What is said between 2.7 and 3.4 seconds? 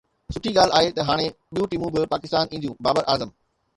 Babar Azam